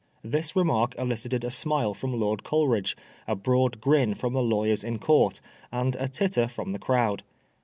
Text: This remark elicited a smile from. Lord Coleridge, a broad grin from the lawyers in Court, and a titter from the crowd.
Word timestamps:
This 0.23 0.55
remark 0.55 0.95
elicited 0.97 1.43
a 1.43 1.51
smile 1.51 1.93
from. 1.93 2.19
Lord 2.19 2.43
Coleridge, 2.43 2.97
a 3.27 3.35
broad 3.35 3.79
grin 3.79 4.15
from 4.15 4.33
the 4.33 4.41
lawyers 4.41 4.83
in 4.83 4.97
Court, 4.97 5.39
and 5.71 5.95
a 5.95 6.07
titter 6.07 6.47
from 6.47 6.71
the 6.71 6.79
crowd. 6.79 7.21